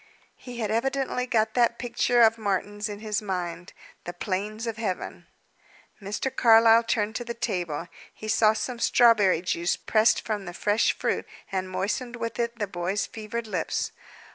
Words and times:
He 0.35 0.57
had 0.61 0.71
evidently 0.71 1.27
got 1.27 1.53
that 1.53 1.77
picture 1.77 2.23
of 2.23 2.39
Martin's 2.39 2.89
in 2.89 3.01
his 3.01 3.21
mind, 3.21 3.71
"The 4.05 4.13
Plains 4.13 4.65
of 4.65 4.77
Heaven." 4.77 5.27
Mr. 6.01 6.35
Carlyle 6.35 6.81
turned 6.81 7.15
to 7.17 7.23
the 7.23 7.35
table. 7.35 7.87
He 8.11 8.27
saw 8.27 8.53
some 8.53 8.79
strawberry 8.79 9.43
juice, 9.43 9.77
pressed 9.77 10.19
from 10.25 10.45
the 10.45 10.55
fresh 10.55 10.91
fruit, 10.97 11.27
and 11.51 11.69
moistened 11.69 12.15
with 12.15 12.39
it 12.39 12.57
the 12.57 12.65
boy's 12.65 13.05
fevered 13.05 13.45
lips. 13.45 13.91